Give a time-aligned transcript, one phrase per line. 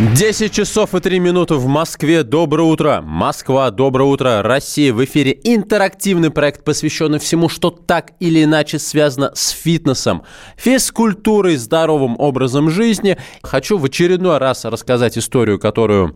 [0.00, 2.22] 10 часов и 3 минуты в Москве.
[2.22, 3.00] Доброе утро.
[3.02, 4.42] Москва, доброе утро.
[4.44, 5.36] Россия в эфире.
[5.42, 10.22] Интерактивный проект, посвященный всему, что так или иначе связано с фитнесом,
[10.56, 13.18] физкультурой, здоровым образом жизни.
[13.42, 16.14] Хочу в очередной раз рассказать историю, которую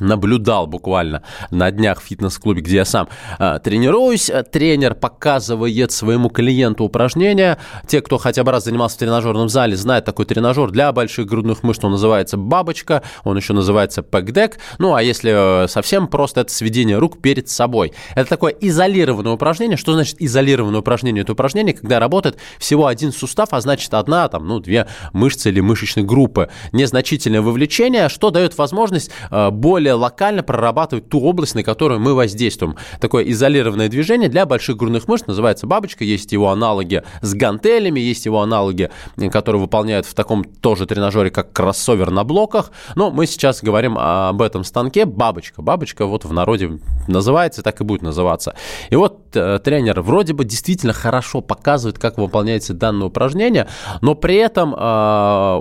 [0.00, 3.08] наблюдал буквально на днях в фитнес-клубе, где я сам
[3.38, 4.30] э, тренируюсь.
[4.50, 7.58] Тренер показывает своему клиенту упражнения.
[7.86, 11.62] Те, кто хотя бы раз занимался в тренажерном зале, знают такой тренажер для больших грудных
[11.62, 11.84] мышц.
[11.84, 14.58] Он называется бабочка, он еще называется пэкдек.
[14.78, 17.92] Ну, а если э, совсем просто, это сведение рук перед собой.
[18.14, 19.76] Это такое изолированное упражнение.
[19.76, 21.22] Что значит изолированное упражнение?
[21.22, 25.60] Это упражнение, когда работает всего один сустав, а значит одна, там, ну, две мышцы или
[25.60, 26.48] мышечные группы.
[26.72, 32.14] Незначительное вовлечение, что дает возможность э, более более локально прорабатывать ту область, на которую мы
[32.14, 32.76] воздействуем.
[33.00, 36.04] Такое изолированное движение для больших грудных мышц называется бабочка.
[36.04, 38.90] Есть его аналоги с гантелями, есть его аналоги,
[39.30, 42.70] которые выполняют в таком тоже тренажере, как кроссовер на блоках.
[42.94, 45.60] Но мы сейчас говорим об этом станке бабочка.
[45.60, 48.54] Бабочка вот в народе называется, так и будет называться.
[48.88, 53.68] И вот э, тренер вроде бы действительно хорошо показывает, как выполняется данное упражнение,
[54.00, 55.60] но при этом э,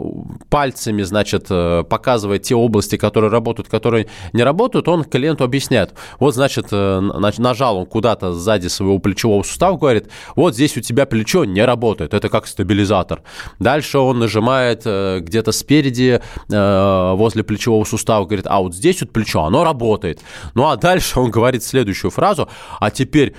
[0.50, 5.94] пальцами, значит, э, показывает те области, которые работают, которые не работают, он клиенту объясняет.
[6.20, 7.00] Вот, значит, э,
[7.38, 12.14] нажал он куда-то сзади своего плечевого сустава, говорит, вот здесь у тебя плечо не работает,
[12.14, 13.22] это как стабилизатор.
[13.60, 19.12] Дальше он нажимает э, где-то спереди э, возле плечевого сустава, говорит, а вот здесь вот
[19.12, 20.22] плечо, оно работает.
[20.56, 23.34] Ну а дальше он говорит следующую фразу, а теперь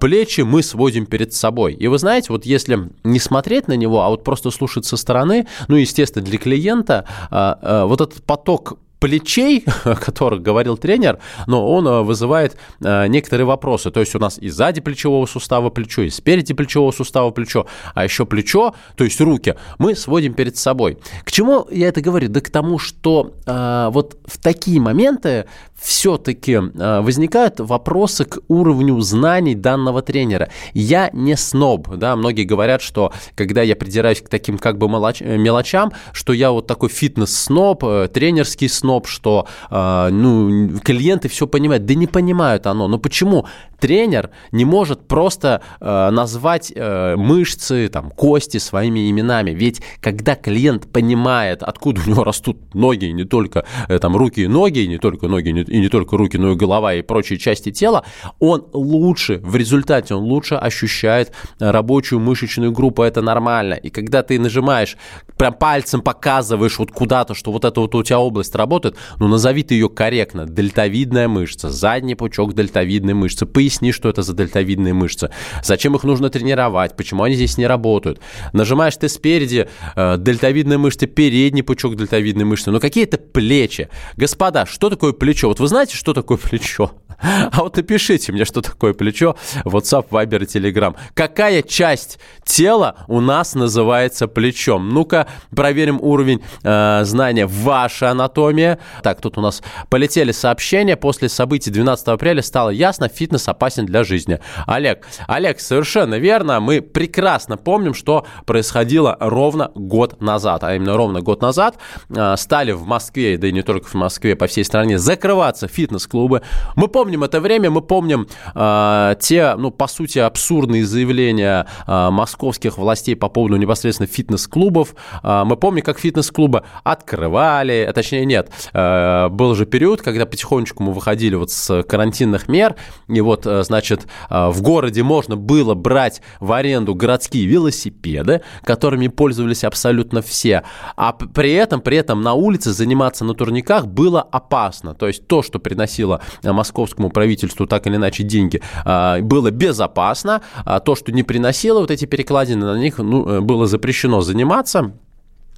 [0.00, 1.74] плечи мы сводим перед собой.
[1.74, 5.46] И вы знаете, вот если не смотреть на него, а вот просто слушать со стороны,
[5.68, 12.02] ну, естественно, для клиента вот этот поток плечей, о которых говорил тренер, но он э,
[12.02, 13.90] вызывает э, некоторые вопросы.
[13.90, 18.04] То есть у нас и сзади плечевого сустава плечо, и спереди плечевого сустава плечо, а
[18.04, 20.98] еще плечо, то есть руки, мы сводим перед собой.
[21.24, 22.28] К чему я это говорю?
[22.28, 25.46] Да к тому, что э, вот в такие моменты
[25.80, 30.50] все-таки э, возникают вопросы к уровню знаний данного тренера.
[30.74, 35.36] Я не сноб, да, многие говорят, что когда я придираюсь к таким как бы э,
[35.36, 41.84] мелочам, что я вот такой фитнес-сноб, э, тренерский сноб, что ну, клиенты все понимают.
[41.84, 42.88] Да не понимают оно.
[42.88, 43.46] Но почему
[43.78, 49.50] тренер не может просто назвать мышцы, там, кости своими именами?
[49.50, 53.64] Ведь когда клиент понимает, откуда у него растут ноги, не только
[54.00, 56.94] там руки и ноги, не только ноги, не и не только руки, но и голова
[56.94, 58.04] и прочие части тела,
[58.38, 63.74] он лучше, в результате он лучше ощущает рабочую мышечную группу, это нормально.
[63.74, 64.96] И когда ты нажимаешь,
[65.36, 69.62] прям пальцем показываешь вот куда-то, что вот эта вот у тебя область работает, ну назови
[69.62, 75.30] ты ее корректно, дельтовидная мышца, задний пучок дельтовидной мышцы, поясни, что это за дельтовидные мышцы,
[75.62, 78.20] зачем их нужно тренировать, почему они здесь не работают.
[78.52, 83.88] Нажимаешь ты спереди, э, дельтовидная мышца, передний пучок дельтовидной мышцы, но какие-то плечи.
[84.16, 85.48] Господа, что такое плечо?
[85.48, 86.92] Вот вы знаете, что такое плечо?
[87.52, 90.96] А вот напишите мне, что такое плечо, WhatsApp, Viber Telegram.
[91.14, 94.88] Какая часть тела у нас называется плечом?
[94.90, 98.78] Ну-ка, проверим уровень э, знания вашей анатомии.
[99.02, 100.96] Так, тут у нас полетели сообщения.
[100.96, 104.40] После событий 12 апреля стало ясно, фитнес опасен для жизни.
[104.66, 106.60] Олег, Олег, совершенно верно.
[106.60, 110.64] Мы прекрасно помним, что происходило ровно год назад.
[110.64, 111.78] А именно ровно год назад
[112.10, 116.42] э, стали в Москве, да и не только в Москве, по всей стране закрываться фитнес-клубы.
[116.76, 122.10] Мы помним, помним это время, мы помним э, те, ну, по сути, абсурдные заявления э,
[122.10, 124.94] московских властей по поводу непосредственно фитнес-клубов.
[125.22, 130.82] Э, мы помним, как фитнес-клубы открывали, а, точнее, нет, э, был же период, когда потихонечку
[130.82, 132.76] мы выходили вот с карантинных мер,
[133.08, 139.08] и вот, э, значит, э, в городе можно было брать в аренду городские велосипеды, которыми
[139.08, 140.62] пользовались абсолютно все,
[140.94, 144.94] а при этом, при этом на улице заниматься на турниках было опасно.
[144.94, 150.40] То есть то, что приносило московскую московскому правительству так или иначе деньги, а, было безопасно,
[150.64, 154.92] а то, что не приносило вот эти перекладины, на них ну, э, было запрещено заниматься.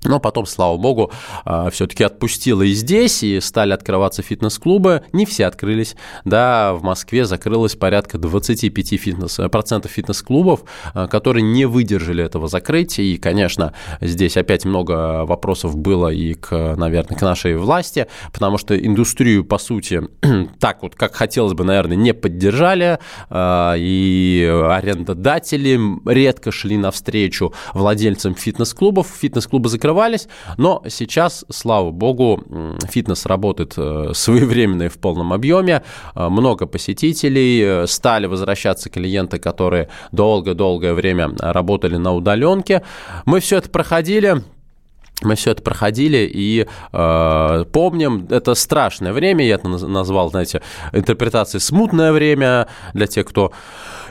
[0.05, 1.13] Но потом, слава богу,
[1.45, 5.03] а, все-таки отпустила и здесь, и стали открываться фитнес-клубы.
[5.13, 5.95] Не все открылись.
[6.25, 10.65] Да, в Москве закрылось порядка 25 фитнес, процентов фитнес-клубов,
[10.95, 13.05] а, которые не выдержали этого закрытия.
[13.05, 18.75] И, конечно, здесь опять много вопросов было и, к, наверное, к нашей власти, потому что
[18.79, 20.03] индустрию, по сути,
[20.61, 22.99] так вот, как хотелось бы, наверное, не поддержали,
[23.29, 25.79] а, и арендодатели
[26.11, 29.07] редко шли навстречу владельцам фитнес-клубов.
[29.21, 32.43] Фитнес-клубы закрывались закрывались, но сейчас, слава богу,
[32.89, 35.83] фитнес работает э, своевременно и в полном объеме,
[36.15, 42.83] э, много посетителей, э, стали возвращаться клиенты, которые долго-долгое время работали на удаленке.
[43.27, 44.43] Мы все это проходили,
[45.23, 50.63] мы все это проходили и э, помним, это страшное время, я это назвал, знаете,
[50.93, 53.53] интерпретацией смутное время для тех, кто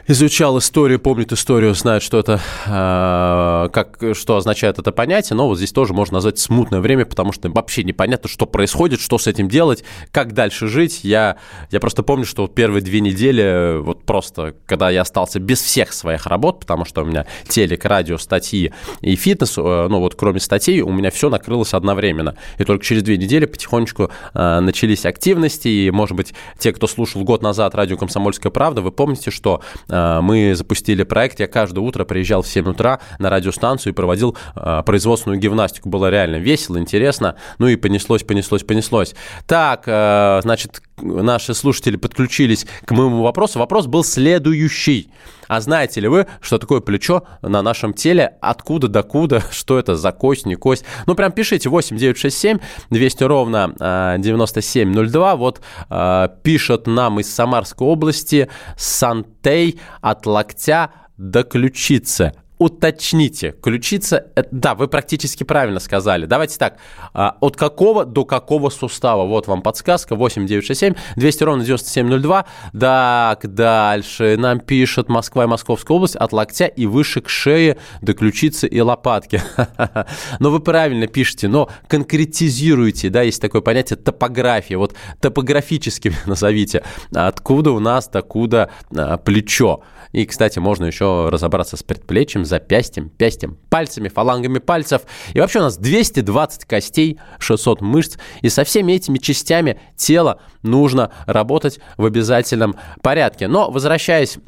[0.09, 5.57] изучал историю, помнит историю, знает, что это, э, как, что означает это понятие, но вот
[5.57, 9.47] здесь тоже можно назвать смутное время, потому что вообще непонятно, что происходит, что с этим
[9.47, 11.01] делать, как дальше жить.
[11.03, 11.37] Я,
[11.69, 16.25] я просто помню, что первые две недели, вот просто, когда я остался без всех своих
[16.25, 20.81] работ, потому что у меня телек, радио, статьи и фитнес, э, ну вот кроме статей,
[20.81, 22.35] у меня все накрылось одновременно.
[22.57, 27.23] И только через две недели потихонечку э, начались активности, и, может быть, те, кто слушал
[27.23, 31.81] год назад радио «Комсомольская правда», вы помните, что э, Э, мы запустили проект, я каждое
[31.81, 35.89] утро приезжал в 7 утра на радиостанцию и проводил э, производственную гимнастику.
[35.89, 39.15] Было реально весело, интересно, ну и понеслось, понеслось, понеслось.
[39.47, 43.59] Так, э, значит, наши слушатели подключились к моему вопросу.
[43.59, 45.11] Вопрос был следующий.
[45.47, 48.37] А знаете ли вы, что такое плечо на нашем теле?
[48.39, 49.43] Откуда, докуда?
[49.51, 50.85] Что это за кость, не кость?
[51.07, 52.59] Ну, прям пишите 8 967
[52.91, 55.35] 200 ровно 9702.
[55.35, 55.61] Вот
[56.43, 58.47] пишет нам из Самарской области
[58.77, 63.55] Сантей от локтя до ключицы уточните.
[63.61, 66.25] Ключица, да, вы практически правильно сказали.
[66.25, 66.77] Давайте так,
[67.13, 69.25] а, от какого до какого сустава?
[69.25, 72.45] Вот вам подсказка, 8967 200 ровно 9702.
[72.77, 78.13] Так, дальше нам пишет Москва и Московская область от локтя и выше к шее до
[78.13, 79.41] ключицы и лопатки.
[80.39, 84.77] Но вы правильно пишете, но конкретизируйте, да, есть такое понятие топография.
[84.77, 86.83] Вот топографически назовите,
[87.13, 89.81] откуда у нас, докуда а, плечо.
[90.11, 95.03] И, кстати, можно еще разобраться с предплечьем, запястьем, пястьем, пальцами, фалангами пальцев.
[95.33, 98.17] И вообще у нас 220 костей, 600 мышц.
[98.41, 103.47] И со всеми этими частями тела нужно работать в обязательном порядке.
[103.47, 104.39] Но, возвращаясь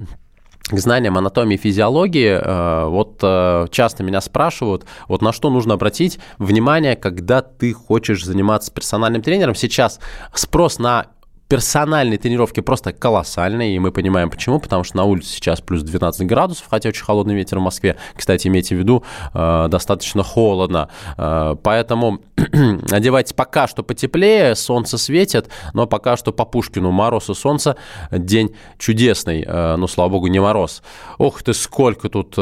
[0.70, 5.74] к знаниям анатомии и физиологии, э, вот э, часто меня спрашивают, вот на что нужно
[5.74, 9.56] обратить внимание, когда ты хочешь заниматься персональным тренером.
[9.56, 10.00] Сейчас
[10.34, 11.08] спрос на
[11.52, 16.26] персональные тренировки просто колоссальные, и мы понимаем почему, потому что на улице сейчас плюс 12
[16.26, 19.04] градусов, хотя очень холодный ветер в Москве, кстати, имейте в виду,
[19.34, 20.88] э, достаточно холодно,
[21.18, 22.22] э, поэтому
[22.90, 27.76] одевайтесь пока что потеплее, солнце светит, но пока что по Пушкину мороз и солнце,
[28.12, 30.82] день чудесный, э, ну, слава богу, не мороз.
[31.18, 32.34] Ох ты, сколько тут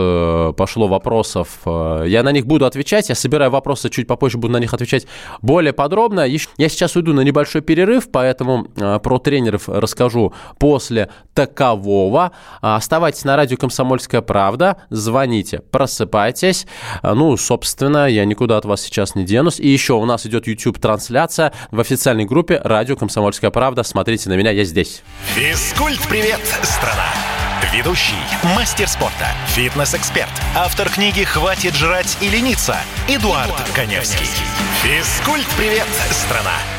[0.55, 4.71] пошло вопросов, я на них буду отвечать, я собираю вопросы чуть попозже, буду на них
[4.71, 5.07] отвечать
[5.41, 6.27] более подробно.
[6.27, 8.67] Я сейчас уйду на небольшой перерыв, поэтому
[8.99, 12.31] про тренеров расскажу после такового.
[12.61, 16.67] А, оставайтесь на радио «Комсомольская правда», звоните, просыпайтесь.
[17.01, 19.59] А, ну, собственно, я никуда от вас сейчас не денусь.
[19.59, 23.83] И еще у нас идет YouTube-трансляция в официальной группе «Радио Комсомольская правда».
[23.83, 25.01] Смотрите на меня, я здесь.
[25.35, 27.07] Физкульт-привет, страна!
[27.73, 28.15] Ведущий,
[28.55, 34.25] мастер спорта, фитнес-эксперт, автор книги «Хватит жрать и лениться» Эдуард, Эдуард Коневский.
[34.81, 36.78] Физкульт-привет, страна!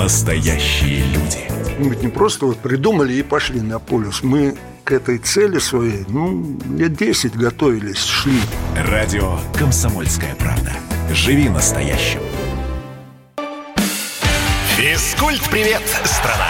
[0.00, 1.46] настоящие люди.
[1.78, 4.22] Мы ведь не просто вот придумали и пошли на полюс.
[4.22, 8.40] Мы к этой цели своей, ну, лет 10 готовились, шли.
[8.74, 10.72] Радио «Комсомольская правда».
[11.12, 12.20] Живи настоящим.
[14.78, 16.48] Физкульт-привет, страна!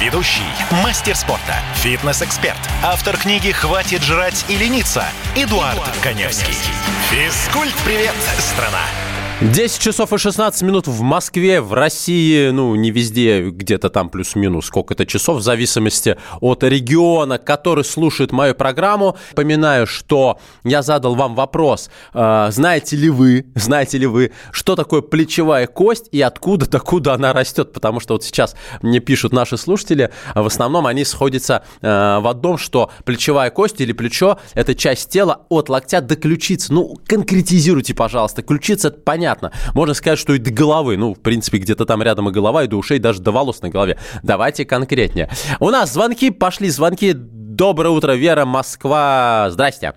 [0.00, 0.46] Ведущий,
[0.84, 6.54] мастер спорта, фитнес-эксперт, автор книги «Хватит жрать и лениться» Эдуард, Эдуард Коневский.
[6.54, 6.72] Коневский.
[7.10, 9.05] Физкульт-привет, страна!
[9.42, 14.64] 10 часов и 16 минут в Москве, в России, ну, не везде, где-то там плюс-минус
[14.64, 19.18] сколько-то часов, в зависимости от региона, который слушает мою программу.
[19.32, 25.02] Напоминаю, что я задал вам вопрос, э, знаете ли вы, знаете ли вы, что такое
[25.02, 30.10] плечевая кость и откуда, докуда она растет, потому что вот сейчас мне пишут наши слушатели,
[30.34, 31.86] в основном они сходятся э,
[32.20, 36.72] в одном, что плечевая кость или плечо– это часть тела от локтя до ключицы.
[36.72, 39.50] Ну, конкретизируйте, пожалуйста, ключица– понятно, понятно.
[39.74, 40.96] Можно сказать, что и до головы.
[40.96, 43.68] Ну, в принципе, где-то там рядом и голова, и до ушей, даже до волос на
[43.68, 43.98] голове.
[44.22, 45.28] Давайте конкретнее.
[45.58, 47.12] У нас звонки, пошли звонки.
[47.14, 49.46] Доброе утро, Вера, Москва.
[49.50, 49.94] Здрасте.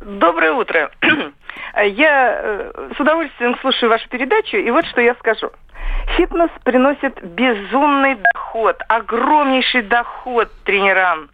[0.00, 0.90] Доброе утро.
[1.82, 5.50] Я э, с удовольствием слушаю вашу передачу, и вот что я скажу.
[6.16, 11.30] Фитнес приносит безумный доход, огромнейший доход тренерам.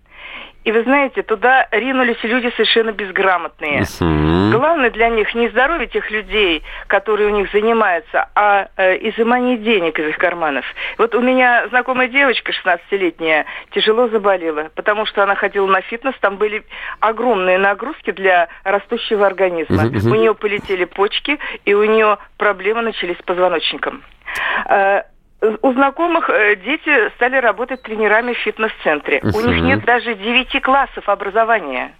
[0.64, 3.84] И вы знаете, туда ринулись люди совершенно безграмотные.
[4.00, 4.50] Мгм.
[4.50, 9.98] Главное для них не здоровье тех людей, которые у них занимаются, а э, изымание денег
[9.98, 10.64] из их карманов.
[10.96, 16.36] Вот у меня знакомая девочка, 16-летняя, тяжело заболела, потому что она ходила на фитнес, там
[16.36, 16.64] были
[17.00, 19.84] огромные нагрузки для растущего организма.
[19.84, 20.10] Мгм.
[20.10, 24.02] У нее полетели почки, и у нее проблемы начались с позвоночником.
[25.62, 29.20] У знакомых э, дети стали работать тренерами в фитнес-центре.
[29.22, 31.92] У них нет даже девяти классов образования.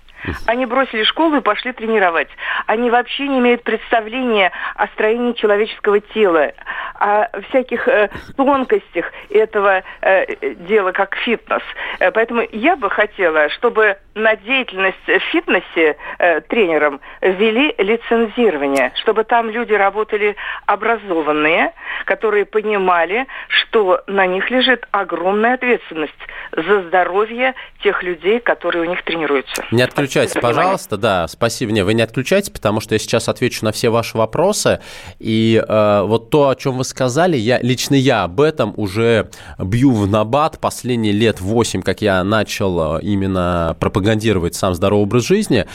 [0.46, 2.28] Они бросили школу и пошли тренировать.
[2.66, 6.52] Они вообще не имеют представления о строении человеческого тела,
[6.94, 11.62] о всяких э, тонкостях этого э, дела, как фитнес.
[11.98, 19.24] Э, поэтому я бы хотела, чтобы на деятельность в фитнесе э, тренером ввели лицензирование, чтобы
[19.24, 21.72] там люди работали образованные,
[22.04, 26.12] которые понимали, что на них лежит огромная ответственность
[26.52, 29.64] за здоровье тех людей, которые у них тренируются.
[29.70, 29.82] Не
[30.14, 31.72] отключайтесь, пожалуйста, да, спасибо.
[31.72, 34.80] Не, вы не отключайтесь, потому что я сейчас отвечу на все ваши вопросы.
[35.18, 39.92] И э, вот то, о чем вы сказали, я, лично я об этом уже бью
[39.92, 45.66] в набат последние лет 8, как я начал э, именно пропагандировать сам здоровый образ жизни.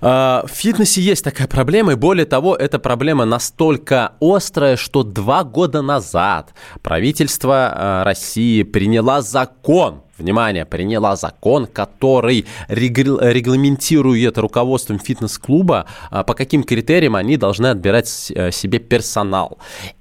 [0.00, 5.44] Э, В фитнесе есть такая проблема, и более того, эта проблема настолько острая, что два
[5.44, 15.86] года назад правительство э, России приняло закон, внимание, приняла закон, который регл- регламентирует руководством фитнес-клуба,
[16.10, 19.58] а, по каким критериям они должны отбирать э, себе персонал.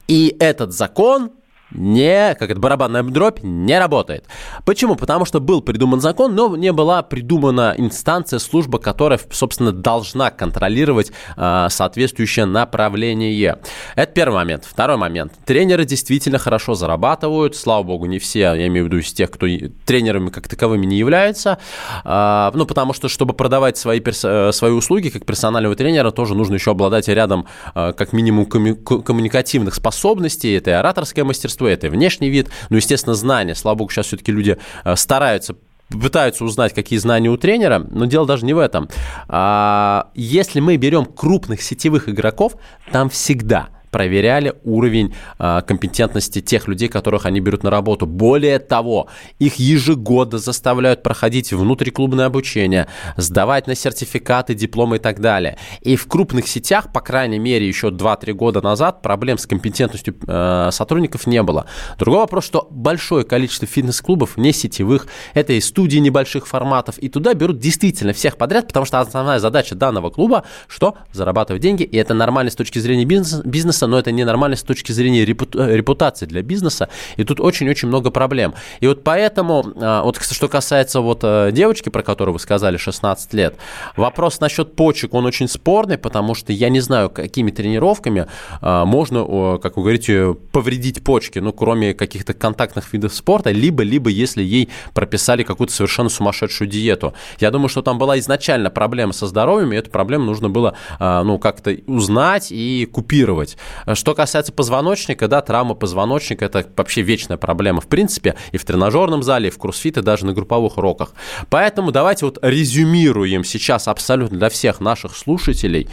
[0.07, 1.31] И этот закон
[1.71, 4.25] не, как это, барабанная дробь не работает.
[4.65, 4.95] Почему?
[4.95, 11.11] Потому что был придуман закон, но не была придумана инстанция, служба, которая, собственно, должна контролировать
[11.37, 13.57] э, соответствующее направление.
[13.95, 14.65] Это первый момент.
[14.65, 15.33] Второй момент.
[15.45, 17.55] Тренеры действительно хорошо зарабатывают.
[17.55, 19.45] Слава богу, не все, я имею в виду из тех, кто
[19.85, 21.59] тренерами как таковыми не являются.
[22.03, 26.35] А, ну, потому что, чтобы продавать свои, перс- э, свои услуги как персонального тренера, тоже
[26.35, 27.45] нужно еще обладать рядом
[27.75, 30.53] э, как минимум комму- ко- коммуникативных способностей.
[30.53, 33.55] Это и ораторское мастерство, это и внешний вид, ну, естественно, знания.
[33.55, 35.55] Слава богу, сейчас все-таки люди э, стараются
[35.89, 38.89] пытаются узнать, какие знания у тренера, но дело даже не в этом.
[39.27, 42.53] А, Если мы берем крупных сетевых игроков,
[42.91, 48.05] там всегда проверяли уровень а, компетентности тех людей, которых они берут на работу.
[48.05, 49.07] Более того,
[49.39, 55.57] их ежегодно заставляют проходить внутриклубное обучение, сдавать на сертификаты, дипломы и так далее.
[55.81, 60.69] И в крупных сетях, по крайней мере, еще 2-3 года назад проблем с компетентностью э,
[60.71, 61.65] сотрудников не было.
[61.97, 67.33] Другой вопрос, что большое количество фитнес-клубов не сетевых, это и студии небольших форматов, и туда
[67.33, 72.13] берут действительно всех подряд, потому что основная задача данного клуба, что зарабатывать деньги, и это
[72.13, 76.41] нормально с точки зрения бизнеса, бизнеса но это ненормально с точки зрения э, репутации для
[76.41, 78.53] бизнеса, и тут очень-очень много проблем.
[78.81, 83.33] И вот поэтому, э, вот что касается вот э, девочки, про которую вы сказали, 16
[83.33, 83.55] лет,
[83.97, 88.25] вопрос насчет почек, он очень спорный, потому что я не знаю, какими тренировками
[88.61, 94.09] э, можно, как вы говорите, повредить почки, ну, кроме каких-то контактных видов спорта, либо, либо
[94.09, 97.13] если ей прописали какую-то совершенно сумасшедшую диету.
[97.39, 101.23] Я думаю, что там была изначально проблема со здоровьем, и эту проблему нужно было, э,
[101.23, 103.57] ну, как-то узнать и купировать.
[103.93, 109.23] Что касается позвоночника, да, травма позвоночника– это вообще вечная проблема, в принципе, и в тренажерном
[109.23, 111.13] зале, и в и даже на групповых уроках.
[111.49, 115.87] Поэтому давайте вот резюмируем сейчас абсолютно для всех наших слушателей,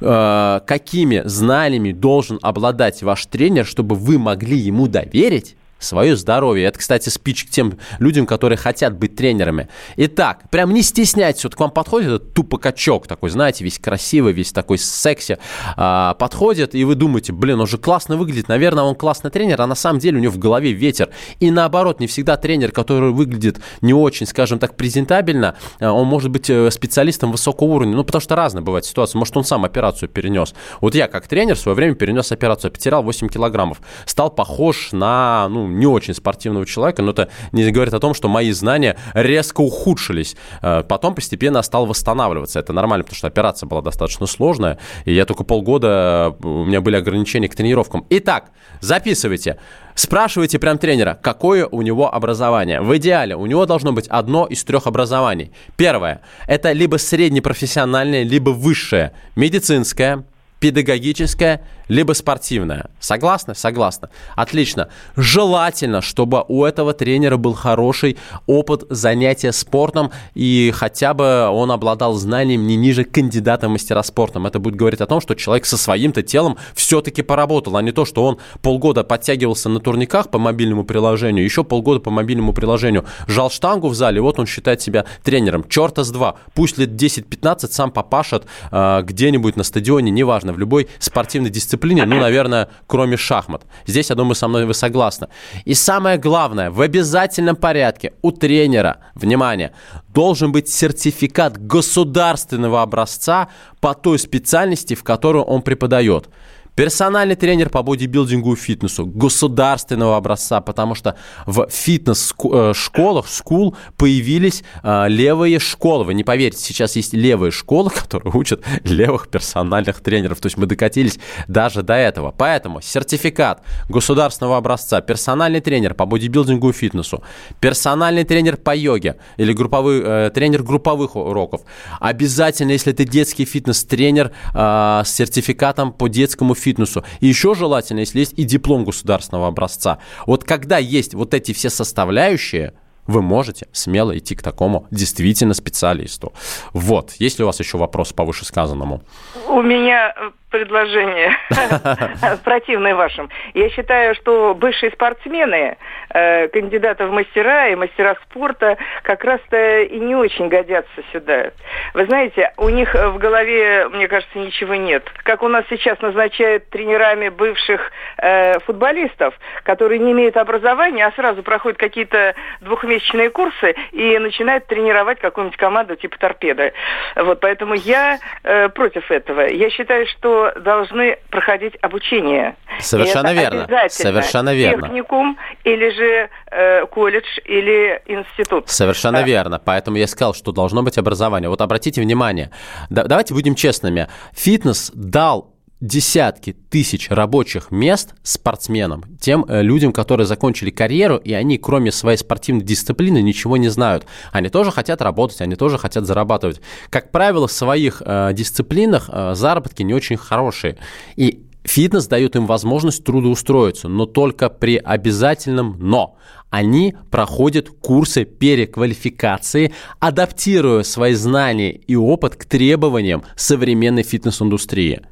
[0.00, 6.66] э, какими знаниями должен обладать ваш тренер, чтобы вы могли ему доверить, свое здоровье.
[6.66, 9.68] Это, кстати, спич к тем людям, которые хотят быть тренерами.
[9.96, 14.52] Итак, прям не стесняйтесь, вот к вам подходит этот тупокачок такой, знаете, весь красивый, весь
[14.52, 15.38] такой секси,
[15.76, 19.66] а, подходит, и вы думаете, блин, он же классно выглядит, наверное, он классный тренер, а
[19.66, 21.10] на самом деле у него в голове ветер.
[21.40, 26.30] И наоборот, не всегда тренер, который выглядит не очень, скажем так, презентабельно, а, он может
[26.30, 29.18] быть э, специалистом высокого уровня, ну, потому что разные бывают ситуации.
[29.18, 30.54] Может, он сам операцию перенес.
[30.80, 35.48] Вот я, как тренер, в свое время перенес операцию, потерял 8 килограммов, стал похож на,
[35.48, 39.60] ну, не очень спортивного человека, но это не говорит о том, что мои знания резко
[39.60, 40.36] ухудшились.
[40.62, 42.58] Э, Потом постепенно стал восстанавливаться.
[42.58, 46.80] Это нормально, потому что операция была достаточно сложная, и я только полгода, э, у меня
[46.80, 48.06] были ограничения к тренировкам.
[48.10, 49.58] Итак, записывайте.
[49.94, 52.82] Спрашивайте прям тренера, какое у него образование.
[52.82, 55.52] В идеале у него должно быть одно из трех образований.
[55.76, 60.24] Первое– это либо среднепрофессиональное, либо высшее, медицинское,
[60.60, 62.90] педагогическое, либо спортивное.
[62.98, 63.54] Согласны?
[63.54, 64.08] Согласны.
[64.34, 64.88] Отлично.
[65.16, 72.14] Желательно, чтобы у этого тренера был хороший опыт занятия спортом и хотя бы он обладал
[72.14, 74.46] знанием не ниже кандидата в мастера спортом.
[74.46, 78.04] Это будет говорить о том, что человек со своим-то телом все-таки поработал, а не то,
[78.04, 83.50] что он полгода подтягивался на турниках по мобильному приложению, еще полгода по мобильному приложению жал
[83.50, 85.64] штангу в зале, вот он считает себя тренером.
[85.68, 86.36] Черта с два.
[86.54, 92.20] Пусть лет 10-15 сам попашет э, где-нибудь на стадионе, неважно, в любой спортивной дисциплине, ну,
[92.20, 93.62] наверное, кроме шахмат.
[93.86, 95.28] Здесь, я думаю, со мной вы согласны.
[95.64, 99.72] И самое главное, в обязательном порядке у тренера, внимание,
[100.08, 103.48] должен быть сертификат государственного образца
[103.80, 106.28] по той специальности, в которую он преподает.
[106.76, 111.16] Персональный тренер по бодибилдингу и фитнесу государственного образца, потому что
[111.46, 116.04] в фитнес-школах, скул, появились э, левые школы.
[116.04, 120.38] Вы не поверите, сейчас есть левые школы, которые учат левых персональных тренеров.
[120.38, 121.18] То есть мы докатились
[121.48, 122.30] даже до этого.
[122.36, 127.22] Поэтому сертификат государственного образца, персональный тренер по бодибилдингу и фитнесу,
[127.58, 131.62] персональный тренер по йоге или групповой, э, тренер групповых уроков.
[132.00, 137.04] Обязательно, если ты детский фитнес-тренер э, с сертификатом по детскому фитнесу, фитнесу.
[137.20, 139.98] И еще желательно, если есть и диплом государственного образца.
[140.26, 142.72] Вот когда есть вот эти все составляющие,
[143.06, 146.32] вы можете смело идти к такому действительно специалисту.
[146.72, 147.12] Вот.
[147.20, 149.00] Есть ли у вас еще вопрос по вышесказанному?
[149.48, 150.12] У меня
[150.56, 151.36] предложение,
[152.44, 153.28] противное вашим.
[153.54, 155.76] Я считаю, что бывшие спортсмены,
[156.10, 161.50] э, кандидаты в мастера и мастера спорта как раз-то и не очень годятся сюда.
[161.94, 165.04] Вы знаете, у них в голове, мне кажется, ничего нет.
[165.22, 171.42] Как у нас сейчас назначают тренерами бывших э, футболистов, которые не имеют образования, а сразу
[171.42, 176.72] проходят какие-то двухмесячные курсы и начинают тренировать какую-нибудь команду типа торпеды.
[177.14, 179.42] Вот, поэтому я э, против этого.
[179.42, 182.56] Я считаю, что должны проходить обучение.
[182.80, 183.66] Совершенно верно.
[183.88, 184.88] Совершенно верно.
[184.88, 188.68] Техникум или же э, колледж или институт.
[188.68, 189.58] Совершенно А, верно.
[189.58, 191.48] Поэтому я сказал, что должно быть образование.
[191.48, 192.50] Вот обратите внимание,
[192.90, 194.08] да- давайте будем честными.
[194.34, 201.58] Фитнес дал десятки тысяч рабочих мест спортсменам, тем э, людям, которые закончили карьеру, и они,
[201.58, 204.06] кроме своей спортивной дисциплины, ничего не знают.
[204.32, 206.60] Они тоже хотят работать, они тоже хотят зарабатывать.
[206.88, 210.78] Как правило, в своих э, дисциплинах э, заработки не очень хорошие.
[211.16, 216.16] И Фитнес дает им возможность трудоустроиться, но только при обязательном «но».
[216.48, 225.02] Они проходят курсы переквалификации, адаптируя свои знания и опыт к требованиям современной фитнес-индустрии.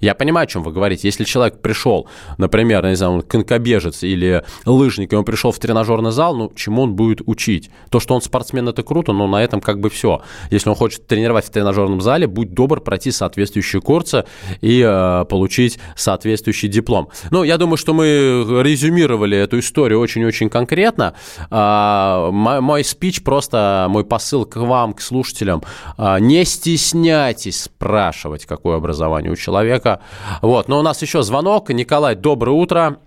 [0.00, 1.08] Я понимаю, о чем вы говорите.
[1.08, 6.12] Если человек пришел, например, не знаю, он конькобежец или лыжник, и он пришел в тренажерный
[6.12, 7.70] зал, ну, чему он будет учить?
[7.90, 10.22] То, что он спортсмен, это круто, но на этом как бы все.
[10.50, 14.24] Если он хочет тренировать в тренажерном зале, будь добр пройти соответствующие курсы
[14.60, 17.08] и э, получить соответствующий диплом.
[17.30, 21.14] Ну, я думаю, что мы резюмировали эту историю очень-очень конкретно.
[21.50, 25.62] А, мой, мой спич просто, мой посыл к вам, к слушателям,
[25.96, 29.87] а, не стесняйтесь спрашивать, какое образование у человека.
[30.42, 31.70] Вот, но у нас еще звонок.
[31.70, 32.98] Николай, доброе утро.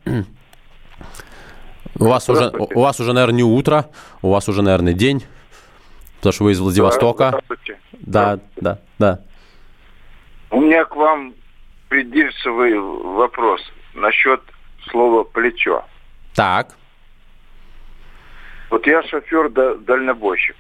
[2.00, 3.86] У вас, уже, у вас уже, наверное, не утро,
[4.22, 5.24] у вас уже, наверное, день,
[6.18, 7.28] потому что вы из Владивостока.
[7.30, 7.78] Здравствуйте.
[8.00, 9.20] Да, да, да.
[10.50, 11.34] У меня к вам
[11.90, 13.62] придирчивый вопрос
[13.94, 14.42] насчет
[14.90, 15.84] слова плечо.
[16.34, 16.76] Так,
[18.70, 20.56] Вот я шофер да- дальнобойщик.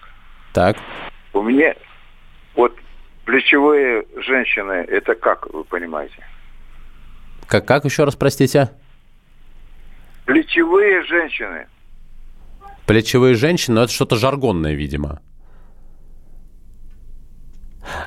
[0.54, 0.76] так.
[1.34, 1.74] У меня
[2.56, 2.76] вот
[3.26, 6.24] плечевые женщины, это как вы понимаете?
[7.48, 8.72] Как, как еще раз, простите?
[10.26, 11.68] Плечевые женщины.
[12.86, 15.22] Плечевые женщины, но это что-то жаргонное, видимо.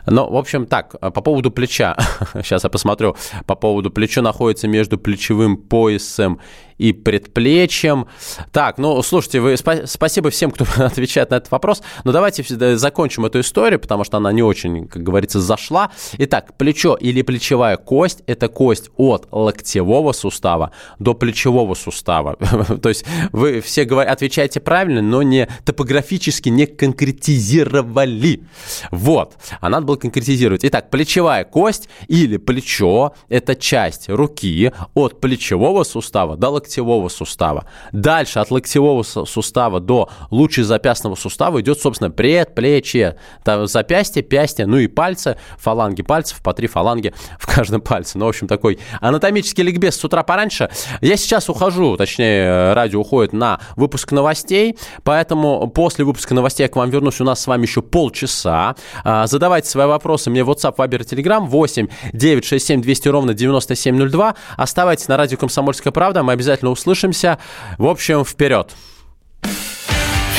[0.07, 1.97] Ну, в общем, так, по поводу плеча.
[2.35, 3.17] Сейчас я посмотрю.
[3.47, 6.41] По поводу плечо находится между плечевым поясом
[6.79, 8.07] и предплечьем.
[8.53, 12.45] Так, ну, слушайте, вы, спа- спасибо всем, кто отвечает на этот вопрос, но давайте
[12.77, 15.91] закончим эту историю, потому что она не очень, как говорится, зашла.
[16.19, 22.37] Итак, плечо или плечевая кость– это кость от локтевого сустава до плечевого сустава.
[22.83, 28.43] То есть вы все говор- отвечаете правильно, но не топографически не конкретизировали.
[28.91, 30.65] Вот, а надо было конкретизировать.
[30.65, 37.67] Итак, плечевая кость или плечо– это часть руки от плечевого сустава до локтевого сустава.
[37.93, 43.17] Дальше от локтевого су- сустава до лучезапястного сустава идет, собственно, предплечье.
[43.45, 48.19] Там запястье, пястье, ну и пальцы, фаланги пальцев, по три фаланги в каждом пальце.
[48.19, 50.69] Ну, в общем, такой анатомический ликбез с утра пораньше.
[51.01, 56.77] Я сейчас ухожу, точнее, радио уходит на выпуск новостей, поэтому после выпуска новостей я к
[56.77, 57.21] вам вернусь.
[57.21, 58.77] У нас с вами еще полчаса.
[59.05, 64.35] А, Задавайте свои вопросы мне в WhatsApp, Viber, Telegram 8 967 200 ровно 9702.
[64.57, 66.23] Оставайтесь на радио «Комсомольская правда».
[66.23, 67.39] Мы обязательно услышимся.
[67.79, 68.71] В общем, вперед!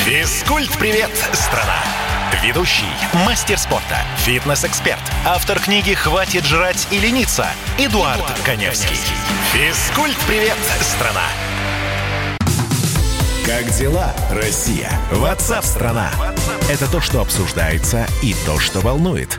[0.04, 1.82] Физкульт-привет, страна!
[2.42, 2.84] Ведущий,
[3.24, 7.46] мастер спорта, фитнес-эксперт, автор книги «Хватит жрать и лениться»
[7.78, 8.96] Эдуард, Коневский.
[9.52, 11.24] Физкульт-привет, страна!
[13.46, 14.90] Как дела, Россия?
[15.12, 16.10] Ватсап-страна!
[16.68, 19.38] Это то, что обсуждается и то, что волнует.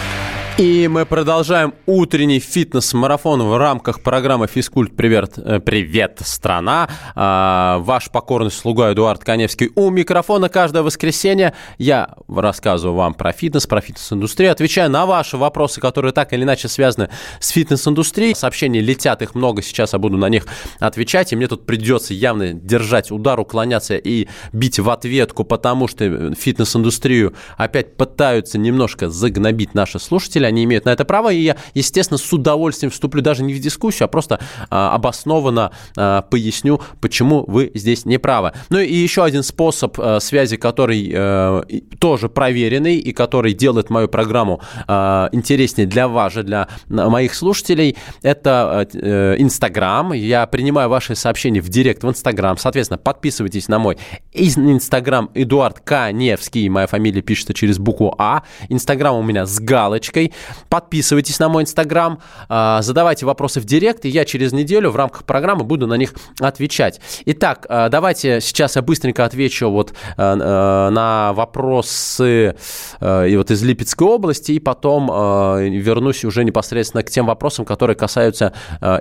[0.57, 4.95] И мы продолжаем утренний фитнес-марафон в рамках программы «Физкульт.
[4.95, 6.89] Привет, э, привет страна».
[7.15, 11.53] А, Ваш покорный слуга Эдуард Коневский у микрофона каждое воскресенье.
[11.77, 16.67] Я рассказываю вам про фитнес, про фитнес-индустрию, отвечаю на ваши вопросы, которые так или иначе
[16.67, 17.09] связаны
[17.39, 18.35] с фитнес-индустрией.
[18.35, 20.45] Сообщений летят, их много, сейчас я буду на них
[20.79, 26.35] отвечать, и мне тут придется явно держать удар, уклоняться и бить в ответку, потому что
[26.35, 32.17] фитнес-индустрию опять пытаются немножко загнобить наши слушатели, они имеют на это право, и я, естественно,
[32.17, 37.71] с удовольствием вступлю даже не в дискуссию, а просто а, обоснованно а, поясню, почему вы
[37.73, 38.53] здесь не правы.
[38.69, 41.63] Ну и еще один способ а, связи, который а,
[41.99, 47.97] тоже проверенный и который делает мою программу а, интереснее для вас же, для моих слушателей,
[48.21, 50.13] это э, Инстаграм.
[50.13, 52.57] Я принимаю ваши сообщения в директ в Инстаграм.
[52.57, 53.97] Соответственно, подписывайтесь на мой
[54.33, 56.67] Инстаграм Эдуард Каневский.
[56.69, 58.43] Моя фамилия пишется через букву А.
[58.69, 60.30] Инстаграм у меня с галочкой.
[60.69, 65.23] Подписывайтесь на мой Инстаграм, а, задавайте вопросы в директ, и я через неделю в рамках
[65.25, 66.99] программы буду на них отвечать.
[67.25, 72.55] Итак, а, давайте сейчас я быстренько отвечу вот а, на вопросы
[73.01, 78.53] и вот из Липецкой области, и потом вернусь уже непосредственно к тем вопросам, которые касаются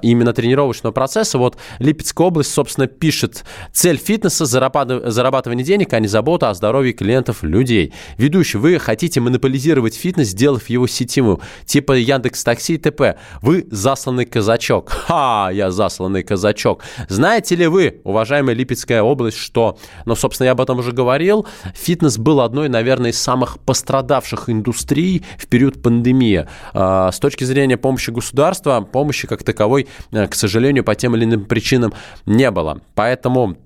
[0.03, 1.39] именно тренировочного процесса.
[1.39, 6.93] Вот Липецкая область, собственно, пишет цель фитнеса зарабатыв- зарабатывание денег, а не забота о здоровье
[6.93, 7.93] клиентов людей.
[8.17, 11.20] Ведущий, вы хотите монополизировать фитнес, сделав его сетевым,
[11.65, 13.17] типа Яндекс Такси и т.п.
[13.43, 14.91] Вы засланный казачок.
[14.91, 16.83] Ха, я засланный казачок.
[17.09, 22.19] Знаете ли вы, уважаемая Липецкая область, что, ну, собственно, я об этом уже говорил, фитнес
[22.19, 26.47] был одной, наверное, из самых пострадавших индустрий в период пандемии.
[26.73, 31.25] А, С точки зрения помощи государства, помощи как таковой, э, к сожалению, по тем или
[31.25, 31.93] иным причинам
[32.27, 32.81] не было.
[32.95, 33.57] Поэтому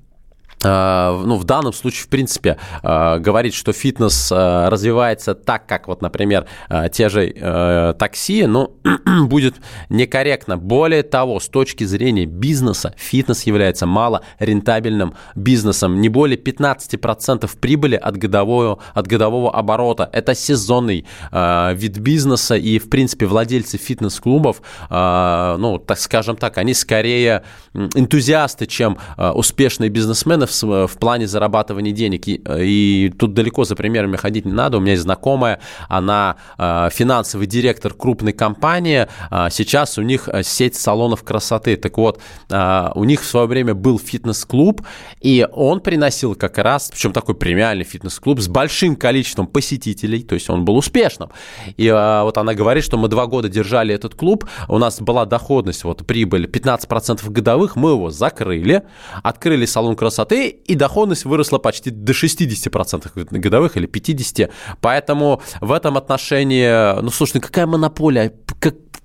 [0.69, 6.03] ну, в данном случае, в принципе, э, говорить, что фитнес э, развивается так, как вот,
[6.03, 8.77] например, э, те же э, такси, ну,
[9.27, 9.57] будет
[9.89, 10.57] некорректно.
[10.57, 16.01] Более того, с точки зрения бизнеса, фитнес является малорентабельным бизнесом.
[16.01, 20.09] Не более 15% прибыли от годового, от годового оборота.
[20.13, 26.59] Это сезонный э, вид бизнеса, и, в принципе, владельцы фитнес-клубов, э, ну, так скажем так,
[26.59, 32.29] они скорее энтузиасты, чем э, успешные бизнесмены в, с- в плане зарабатывания денег.
[32.29, 34.79] И, и тут далеко за примерами ходить не надо.
[34.79, 39.07] У меня есть знакомая, она э, финансовый директор крупной компании.
[39.31, 41.77] А Сейчас у них э, сеть салонов красоты.
[41.77, 44.83] Так вот, э, у них в свое время был фитнес-клуб,
[45.21, 50.49] и он приносил как раз, причем такой премиальный фитнес-клуб с большим количеством посетителей, то есть
[50.51, 51.31] он был успешным.
[51.77, 55.25] И э, вот она говорит, что мы два года держали этот клуб, у нас была
[55.27, 58.83] доходность, вот прибыль 15% годовых, мы его закрыли,
[59.23, 64.51] открыли салон красоты, и доходность выросла почти до 60% годовых или 50%.
[64.81, 68.33] Поэтому в этом отношении, ну слушай, ну какая монополия,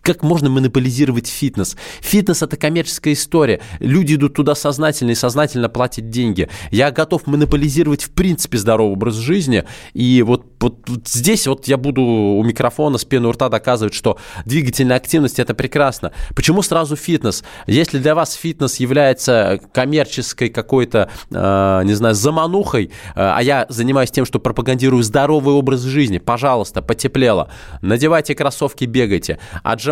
[0.10, 1.78] как можно монополизировать фитнес?
[2.02, 3.62] Фитнес– это коммерческая история.
[3.80, 6.50] Люди идут туда сознательно и сознательно платят деньги.
[6.72, 9.66] Я готов монополизировать в принципе здоровый образ жизни.
[9.94, 13.94] И вот, вот, вот здесь вот я буду у микрофона с пеной у рта доказывать,
[13.94, 16.12] что двигательная активность– это прекрасно.
[16.36, 17.44] Почему сразу фитнес?
[17.68, 24.10] Если для вас фитнес является коммерческой какой-то, э, не знаю, заманухой, э, а я занимаюсь
[24.10, 27.52] тем, что пропагандирую здоровый образ жизни, пожалуйста, потеплело.
[27.84, 29.38] Надевайте кроссовки, бегайте,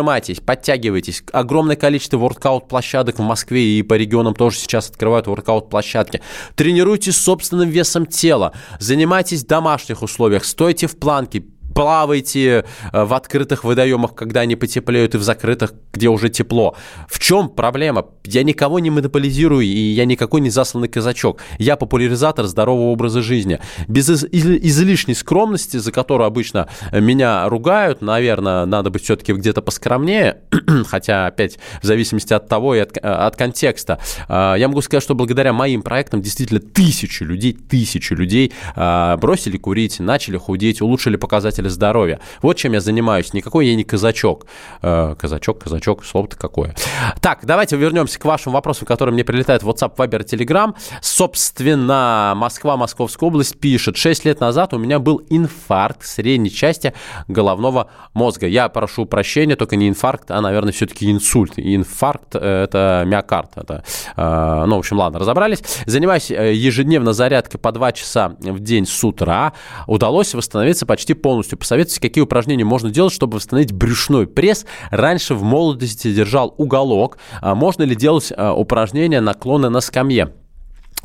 [0.08, 1.22] отжимайтесь, подтягивайтесь.
[1.32, 6.22] Огромное количество воркаут-площадок в Москве и по регионам тоже сейчас открывают воркаут-площадки.
[6.54, 11.44] Тренируйтесь собственным весом тела, занимайтесь в домашних условиях, стойте в планке,
[11.78, 16.74] плавайте э, в открытых водоемах, когда они потеплеют, и в закрытых, где уже тепло.
[17.08, 18.06] В чем проблема?
[18.24, 21.40] Я никого не монополизирую, и я никакой не засланный казачок.
[21.58, 23.60] Я популяризатор здорового образа жизни.
[23.86, 30.38] Без из- излишней скромности, за которую обычно меня ругают, наверное, надо быть все-таки где-то поскромнее,
[30.88, 34.00] хотя, опять, в зависимости от того и от, от контекста.
[34.28, 40.38] Я могу сказать, что благодаря моим проектам действительно тысячи людей, тысячи людей бросили курить, начали
[40.38, 42.20] худеть, улучшили показатели здоровья.
[42.42, 43.32] Вот чем я занимаюсь.
[43.32, 44.46] Никакой я не казачок.
[44.82, 46.74] А, казачок, казачок, слово-то какое.
[47.20, 50.74] Так, давайте вернемся к вашим вопросам, которые мне прилетают в WhatsApp, Viber, Telegram.
[51.00, 53.96] Собственно, Москва, Московская область пишет.
[53.96, 56.92] Шесть лет назад у меня был инфаркт средней части
[57.26, 58.46] головного мозга.
[58.46, 61.54] Я прошу прощения, только не инфаркт, а, наверное, все-таки инсульт.
[61.56, 63.56] Инфаркт– это миокард.
[63.56, 63.84] Это,
[64.16, 65.62] э, ну, в общем, ладно, разобрались.
[65.86, 69.52] Занимаюсь э, ежедневно зарядкой по 2 часа в день с утра.
[69.86, 71.47] Удалось восстановиться почти полностью.
[71.56, 74.66] Посоветуйте, какие упражнения можно делать, чтобы восстановить брюшной пресс.
[74.90, 77.18] Раньше в молодости держал уголок.
[77.40, 80.32] А можно ли делать э, упражнения наклоны на скамье?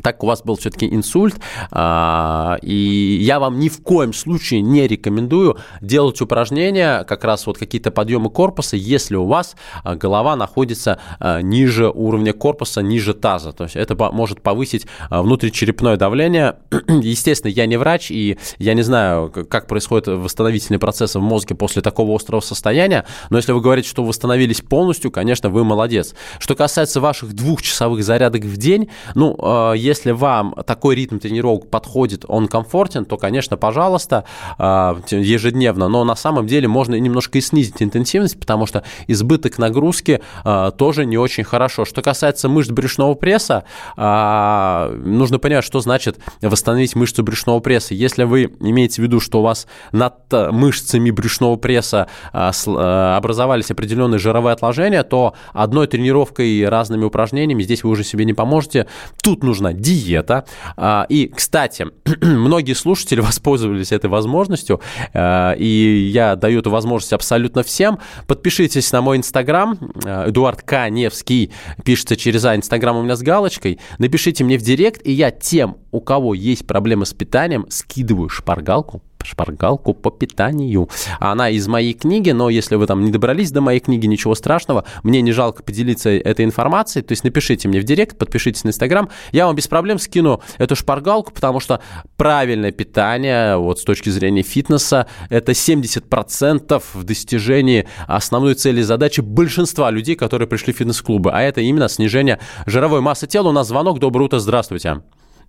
[0.01, 1.35] Так у вас был все-таки инсульт,
[1.71, 7.57] а, и я вам ни в коем случае не рекомендую делать упражнения, как раз вот
[7.57, 13.51] какие-то подъемы корпуса, если у вас а, голова находится а, ниже уровня корпуса, ниже таза.
[13.51, 16.57] То есть это может повысить внутричерепное давление.
[16.87, 21.81] Естественно, я не врач, и я не знаю, как происходят восстановительные процессы в мозге после
[21.81, 26.15] такого острого состояния, но если вы говорите, что восстановились полностью, конечно, вы молодец.
[26.39, 29.37] Что касается ваших двухчасовых зарядок в день, ну,
[29.83, 34.23] если вам такой ритм тренировок подходит, он комфортен, то, конечно, пожалуйста,
[34.57, 35.89] а, ежедневно.
[35.89, 41.05] Но на самом деле можно немножко и снизить интенсивность, потому что избыток нагрузки а, тоже
[41.05, 41.85] не очень хорошо.
[41.85, 43.65] Что касается мышц брюшного пресса,
[43.97, 47.93] а, нужно понимать, что значит восстановить мышцу брюшного пресса.
[47.93, 54.53] Если вы имеете в виду, что у вас над мышцами брюшного пресса образовались определенные жировые
[54.53, 58.87] отложения, то одной тренировкой и разными упражнениями здесь вы уже себе не поможете.
[59.21, 60.45] Тут нужна диета.
[60.77, 61.87] А, и, кстати,
[62.21, 64.81] многие слушатели воспользовались этой возможностью,
[65.13, 67.99] а, и я даю эту возможность абсолютно всем.
[68.27, 70.89] Подпишитесь на мой инстаграм, а, Эдуард К.
[70.89, 71.51] Невский,
[71.83, 73.79] пишется через А, инстаграм у меня с галочкой.
[73.97, 79.01] Напишите мне в директ, и я тем, у кого есть проблемы с питанием, скидываю шпаргалку
[79.23, 80.89] шпаргалку по питанию.
[81.19, 84.85] Она из моей книги, но если вы там не добрались до моей книги, ничего страшного,
[85.03, 89.09] мне не жалко поделиться этой информацией, то есть напишите мне в директ, подпишитесь на Инстаграм,
[89.31, 91.81] я вам без проблем скину эту шпаргалку, потому что
[92.17, 99.21] правильное питание, вот с точки зрения фитнеса, это 70% в достижении основной цели и задачи
[99.21, 103.49] большинства людей, которые пришли в фитнес-клубы, а это именно снижение жировой массы тела.
[103.49, 105.01] У нас звонок, доброе утро, здравствуйте.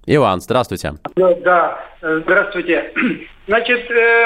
[0.06, 0.94] Иван, здравствуйте.
[1.16, 2.92] Да, да, здравствуйте.
[3.46, 4.24] Значит, э,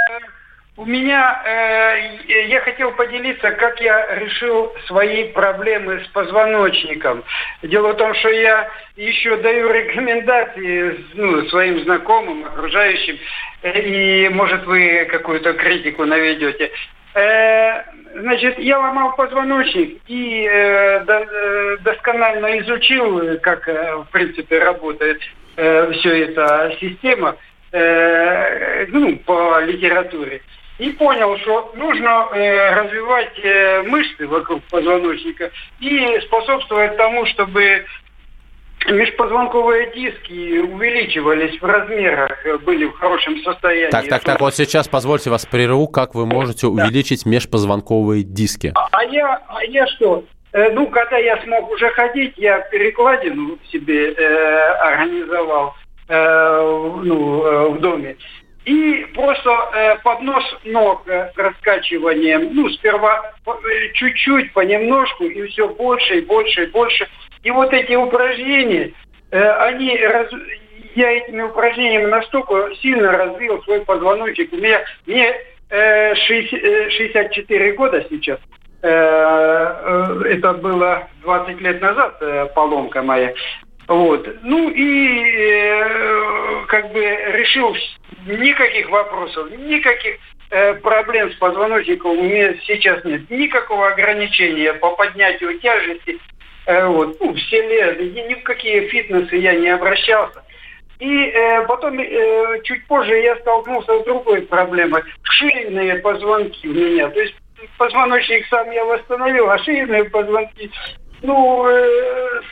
[0.77, 7.25] у меня, э, я хотел поделиться, как я решил свои проблемы с позвоночником.
[7.63, 13.19] Дело в том, что я еще даю рекомендации ну, своим знакомым, окружающим,
[13.63, 16.71] э, и, может, вы какую-то критику наведете.
[17.19, 17.83] Э,
[18.15, 25.21] значит, я ломал позвоночник и э, до, э, досконально изучил, как, э, в принципе, работает
[25.57, 27.35] э, все эта система
[27.73, 30.43] э, ну, по литературе.
[30.79, 35.51] И понял, что нужно э, развивать э, мышцы вокруг позвоночника
[35.81, 37.85] и способствовать тому, чтобы
[38.87, 43.91] межпозвонковые диски увеличивались в размерах, э, были в хорошем состоянии.
[43.91, 48.73] Так, так, так, вот сейчас позвольте вас прерву, как вы можете увеличить межпозвонковые диски?
[48.75, 50.25] А, а я, а я что?
[50.53, 55.75] Э, ну, когда я смог уже ходить, я перекладину себе э, организовал
[56.09, 58.17] э, ну, э, в доме.
[58.69, 66.19] И просто э, поднос ног э, раскачиванием, ну, сперва э, чуть-чуть, понемножку, и все больше,
[66.19, 67.09] и больше, и больше.
[67.45, 68.93] И вот эти упражнения,
[69.31, 70.29] э, они, раз...
[70.95, 74.53] я этими упражнениями настолько сильно развил свой позвоночник.
[74.53, 75.35] У меня, мне
[75.71, 78.39] э, 60, 64 года сейчас.
[78.83, 83.33] Э, э, Это было 20 лет назад, э, поломка моя.
[83.89, 84.29] Вот.
[84.43, 87.75] Ну и э, как бы решил
[88.27, 90.19] никаких вопросов, никаких
[90.51, 93.29] э, проблем с позвоночником у меня сейчас нет.
[93.31, 96.19] Никакого ограничения по поднятию тяжести.
[96.67, 97.19] Э, вот.
[97.19, 100.45] Ну, в селе ни ни в какие фитнесы я не обращался.
[100.99, 105.03] И э, потом, э, чуть позже, я столкнулся с другой проблемой.
[105.23, 107.09] Шейные позвонки у меня.
[107.09, 107.35] То есть
[107.79, 110.71] позвоночник сам я восстановил, а шейные позвонки,
[111.23, 112.43] ну, э,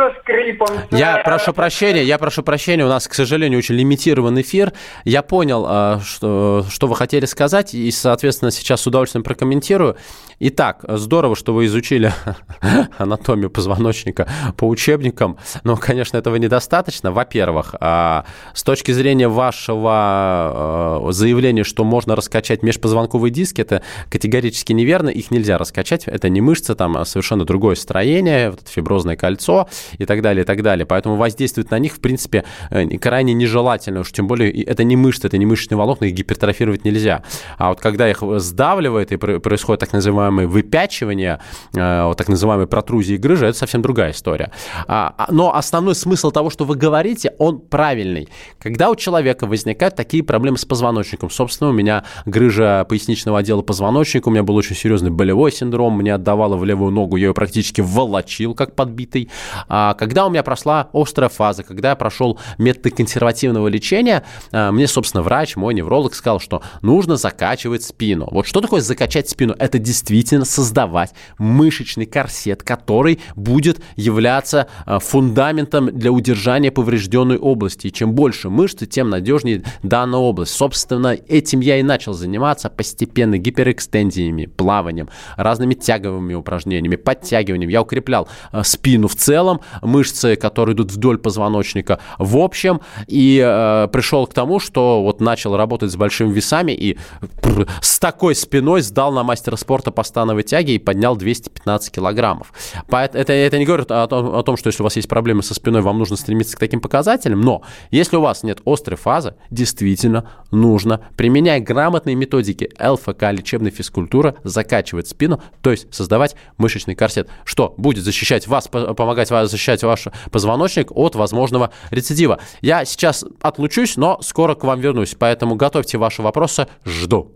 [0.00, 0.68] со скрипом.
[0.90, 4.72] Я прошу прощения, я прошу прощения, у нас, к сожалению, очень лимитирован эфир.
[5.04, 9.96] Я понял, а, что, что вы хотели сказать, и, соответственно, сейчас с удовольствием прокомментирую.
[10.42, 12.12] Итак, здорово, что вы изучили
[12.98, 17.12] анатомию позвоночника по учебникам, но, конечно, этого недостаточно.
[17.12, 24.72] Во-первых, а, с точки зрения вашего а, заявления, что можно раскачать межпозвонковые диски, это категорически
[24.72, 30.22] неверно, их нельзя раскачать, это не мышца, там совершенно другое строение, фиброзное кольцо и так
[30.22, 30.86] далее, и так далее.
[30.86, 34.96] Поэтому воздействовать на них, в принципе, э, крайне нежелательно, уж тем более и это не
[34.96, 37.22] мышцы, это не мышечные волокна, их гипертрофировать нельзя.
[37.58, 41.40] А вот когда их сдавливает и пр- происходит так называемое выпячивание,
[41.74, 44.50] э, вот так называемые протрузии грыжи, это совсем другая история.
[44.86, 48.28] А, а- но основной смысл того, что вы говорите, он правильный.
[48.58, 54.28] Когда у человека возникают такие проблемы с позвоночником, собственно, у меня грыжа поясничного отдела позвоночника,
[54.28, 57.80] у меня был очень серьезный болевой синдром, мне отдавало в левую ногу, я ее практически
[57.80, 59.30] волочил, как подбитый.
[59.70, 64.88] А когда у меня прошла острая фаза, когда я прошел методы консервативного лечения, а, мне,
[64.88, 68.28] собственно, врач, мой невролог сказал, что нужно закачивать спину.
[68.32, 69.54] Вот что такое закачать спину?
[69.58, 77.86] Это действительно создавать мышечный корсет, который будет являться а, фундаментом для удержания поврежденной области.
[77.86, 80.52] И чем больше мышцы, тем надежнее данная область.
[80.52, 87.70] Собственно, этим я и начал заниматься постепенно гиперэкстензиями, плаванием, разными тяговыми упражнениями, подтягиванием.
[87.70, 88.28] Я укреплял
[88.64, 94.60] спину в целом, мышцы, которые идут вдоль позвоночника в общем, и э, пришел к тому,
[94.60, 96.98] что вот начал работать с большими весами и
[97.42, 102.52] пр, с такой спиной сдал на мастера спорта по становой тяге и поднял 215 килограммов.
[102.90, 105.54] Это, это не говорит о том, о том, что если у вас есть проблемы со
[105.54, 110.30] спиной, вам нужно стремиться к таким показателям, но если у вас нет острой фазы, действительно
[110.50, 117.74] нужно, применяя грамотные методики ЛФК, лечебной физкультуры, закачивать спину, то есть создавать мышечный корсет, что
[117.76, 122.38] будет защищать вас, по- помогать вас защищать ваш позвоночник от возможного рецидива.
[122.60, 127.32] Я сейчас отлучусь, но скоро к вам вернусь, поэтому готовьте ваши вопросы, жду.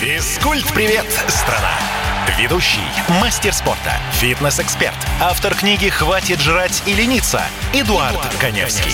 [0.00, 1.72] Физкульт-привет, страна!
[2.38, 2.80] Ведущий,
[3.20, 7.42] мастер спорта, фитнес-эксперт, автор книги «Хватит жрать и лениться»
[7.74, 8.92] Эдуард, Коневский.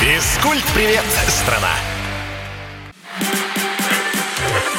[0.00, 1.70] Физкульт-привет, страна!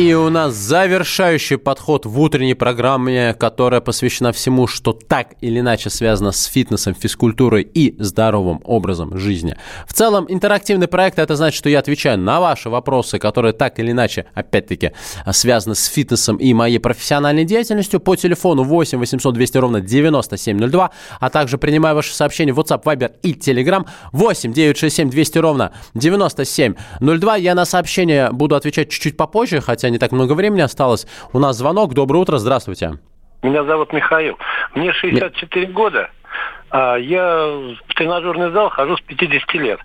[0.00, 5.90] И у нас завершающий подход в утренней программе, которая посвящена всему, что так или иначе
[5.90, 9.58] связано с фитнесом, физкультурой и здоровым образом жизни.
[9.86, 13.90] В целом, интерактивный проект, это значит, что я отвечаю на ваши вопросы, которые так или
[13.90, 14.92] иначе, опять-таки,
[15.32, 21.28] связаны с фитнесом и моей профессиональной деятельностью по телефону 8 800 200 ровно 9702, а
[21.28, 27.36] также принимаю ваши сообщения в WhatsApp, Viber и Telegram 8 967 200 ровно 9702.
[27.36, 31.06] Я на сообщения буду отвечать чуть-чуть попозже, хотя не так много времени осталось.
[31.32, 31.94] У нас звонок.
[31.94, 32.98] Доброе утро, здравствуйте.
[33.42, 34.38] Меня зовут Михаил.
[34.74, 36.10] Мне 64 года.
[36.70, 37.46] А я
[37.88, 39.80] в тренажерный зал хожу с 50 лет.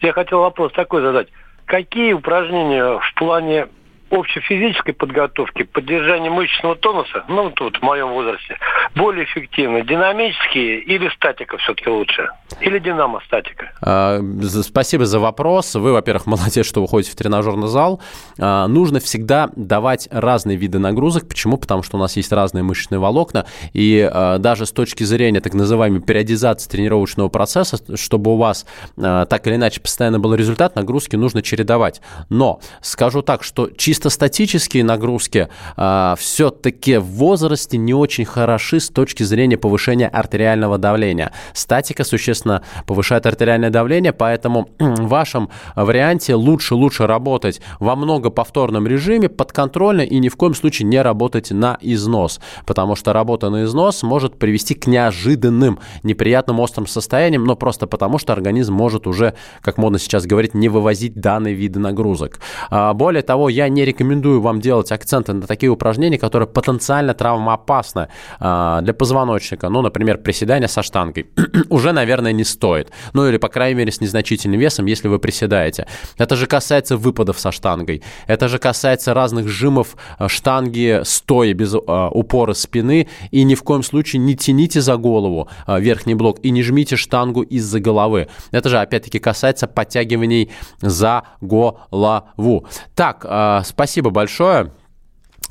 [0.00, 1.28] Я хотел вопрос такой задать.
[1.66, 3.68] Какие упражнения в плане
[4.10, 8.58] общей физической подготовки, поддержания мышечного тонуса, ну, тут в моем возрасте,
[8.94, 9.82] более эффективны?
[9.82, 12.28] Динамические или статика все-таки лучше?
[12.60, 13.72] Или динамо-статика?
[13.80, 14.20] А,
[14.62, 15.74] Спасибо за вопрос.
[15.74, 18.00] Вы, во-первых, молодец, что вы ходите в тренажерный зал.
[18.38, 21.28] А, Нужно всегда давать разные виды нагрузок.
[21.28, 21.56] Почему?
[21.56, 23.46] Потому что у нас есть разные мышечные волокна.
[23.72, 28.66] И а, даже с точки зрения так называемой периодизации тренировочного процесса, чтобы у вас
[28.98, 32.00] а, так или иначе постоянно был результат, нагрузки нужно чередовать.
[32.28, 38.80] Но скажу так, что чисто чисто статические нагрузки а, все-таки в возрасте не очень хороши
[38.80, 41.32] с точки зрения повышения артериального давления.
[41.52, 50.00] Статика существенно повышает артериальное давление, поэтому в вашем варианте лучше-лучше работать во многоповторном режиме, подконтрольно
[50.00, 54.38] и ни в коем случае не работать на износ, потому что работа на износ может
[54.38, 59.98] привести к неожиданным, неприятным острым состояниям, но просто потому, что организм может уже, как модно
[59.98, 62.40] сейчас говорить, не вывозить данные виды нагрузок.
[62.70, 68.08] А, более того, я не рекомендую вам делать акценты на такие упражнения, которые потенциально травмоопасны
[68.38, 69.68] а, для позвоночника.
[69.68, 71.26] Ну, например, приседания со штангой.
[71.68, 72.90] уже, наверное, не стоит.
[73.12, 75.86] Ну, или, по крайней мере, с незначительным весом, если вы приседаете.
[76.18, 78.02] Это же касается выпадов со штангой.
[78.26, 83.08] Это же касается разных жимов а, штанги стоя без упора спины.
[83.30, 87.42] И ни в коем случае не тяните за голову верхний блок и не жмите штангу
[87.42, 88.28] из-за головы.
[88.50, 92.66] Это же, опять-таки, касается подтягиваний за голову.
[92.94, 94.72] Так, э, спасибо большое.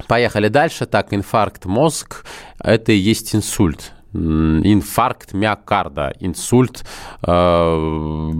[0.07, 0.86] Поехали дальше.
[0.86, 2.27] Так, инфаркт мозг–
[2.63, 6.84] это и есть инсульт инфаркт миокарда, инсульт,
[7.22, 8.32] э,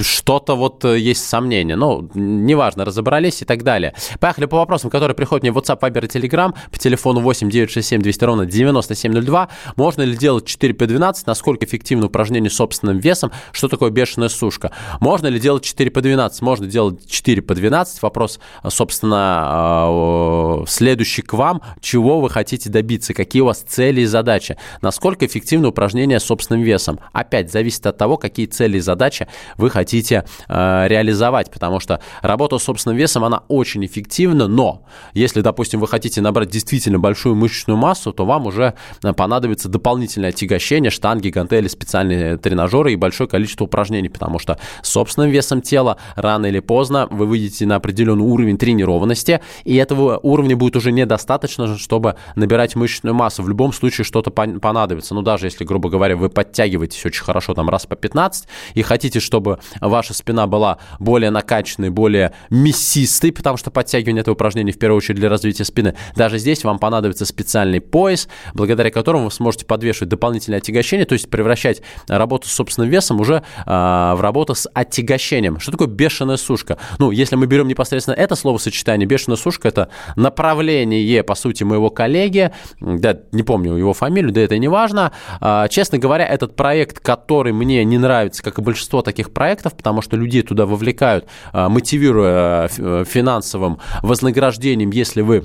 [0.00, 1.76] что-то вот есть сомнения.
[1.76, 3.94] Ну, неважно, разобрались и так далее.
[4.20, 8.02] Поехали по вопросам, которые приходят мне в WhatsApp, Viber и Telegram по телефону 8 967
[8.02, 9.48] 200 ровно 9702.
[9.76, 11.26] Можно ли делать 4 по 12?
[11.26, 13.32] Насколько эффективно упражнение собственным весом?
[13.52, 14.72] Что такое бешеная сушка?
[15.00, 16.42] Можно ли делать 4 по 12?
[16.42, 18.02] Можно делать 4 по 12.
[18.02, 21.62] Вопрос, собственно, э, следующий к вам.
[21.80, 23.14] Чего вы хотите добиться?
[23.14, 24.56] Какие у вас цели и задачи?
[24.88, 26.98] Насколько эффективно упражнение с собственным весом?
[27.12, 29.28] Опять зависит от того, какие цели и задачи
[29.58, 35.42] вы хотите э, реализовать, потому что работа с собственным весом, она очень эффективна, но если,
[35.42, 38.72] допустим, вы хотите набрать действительно большую мышечную массу, то вам уже
[39.02, 44.88] э, понадобится дополнительное отягощение, штанги, гантели, специальные тренажеры и большое количество упражнений, потому что с
[44.88, 50.56] собственным весом тела рано или поздно вы выйдете на определенный уровень тренированности, и этого уровня
[50.56, 53.42] будет уже недостаточно, чтобы набирать мышечную массу.
[53.42, 57.52] В любом случае что-то понадобится понадобится, ну, даже если, грубо говоря, вы подтягиваетесь очень хорошо,
[57.52, 63.56] там, раз по 15, и хотите, чтобы ваша спина была более накачанной, более мясистой, потому
[63.56, 67.80] что подтягивание это упражнение в первую очередь для развития спины, даже здесь вам понадобится специальный
[67.80, 73.20] пояс, благодаря которому вы сможете подвешивать дополнительное отягощение, то есть превращать работу с собственным весом
[73.20, 75.58] уже э, в работу с отягощением.
[75.58, 76.78] Что такое бешеная сушка?
[77.00, 82.52] Ну, если мы берем непосредственно это словосочетание, бешеная сушка– это направление, по сути, моего коллеги,
[82.80, 85.12] да, не помню его фамилию, да это не неважно.
[85.40, 90.02] А, честно говоря, этот проект, который мне не нравится, как и большинство таких проектов, потому
[90.02, 95.44] что людей туда вовлекают, а, мотивируя э, финансовым вознаграждением, если вы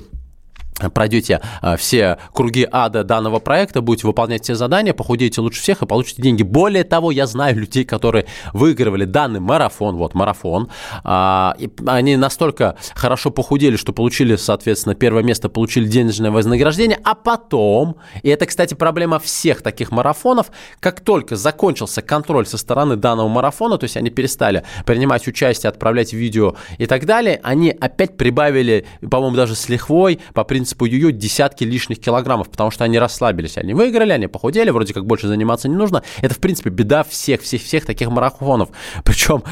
[0.92, 5.86] пройдете а, все круги ада данного проекта, будете выполнять все задания, похудеете лучше всех и
[5.86, 6.42] получите деньги.
[6.42, 10.68] Более того, я знаю людей, которые выигрывали данный марафон, вот марафон,
[11.04, 11.56] а,
[11.86, 18.28] они настолько хорошо похудели, что получили, соответственно, первое место, получили денежное вознаграждение, а потом, и
[18.28, 20.50] это, кстати, проблема всех таких марафонов,
[20.80, 26.12] как только закончился контроль со стороны данного марафона, то есть они перестали принимать участие, отправлять
[26.12, 31.12] видео и так далее, они опять прибавили, по-моему, даже с лихвой, по принципу принципу йо-йо
[31.12, 35.68] десятки лишних килограммов, потому что они расслабились, они выиграли, они похудели, вроде как больше заниматься
[35.68, 36.02] не нужно.
[36.22, 38.70] Это, в принципе, беда всех, всех, всех таких марафонов.
[39.04, 39.42] Причем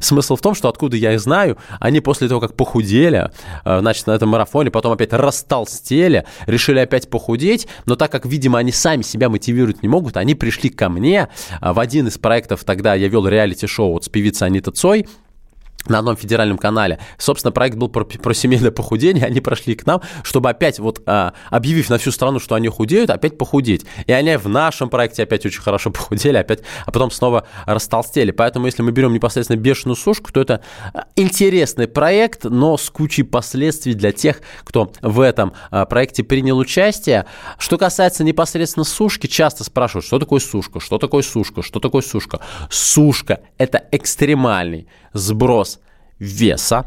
[0.00, 3.30] смысл в том, что откуда я их знаю, они после того, как похудели,
[3.64, 8.58] э, значит, на этом марафоне, потом опять растолстели, решили опять похудеть, но так как, видимо,
[8.58, 11.28] они сами себя мотивировать не могут, они пришли ко мне
[11.60, 15.06] э, в один из проектов, тогда я вел реалити-шоу вот с певицей Анита Цой,
[15.88, 16.98] на одном федеральном канале.
[17.18, 19.24] Собственно, проект был про, про семейное похудение.
[19.30, 23.10] Они прошли к нам, чтобы опять, вот а, объявив на всю страну, что они худеют,
[23.10, 23.86] опять похудеть.
[24.06, 28.30] И они в нашем проекте опять очень хорошо похудели, опять, а потом снова растолстели.
[28.30, 30.62] Поэтому, если мы берем непосредственно бешеную сушку, то это
[30.92, 36.58] а, интересный проект, но с кучей последствий для тех, кто в этом а, проекте принял
[36.58, 37.26] участие.
[37.58, 42.40] Что касается непосредственно сушки, часто спрашивают, что такое сушка, что такое сушка, что такое сушка.
[42.68, 45.80] Сушка– это экстремальный сброс
[46.18, 46.86] веса,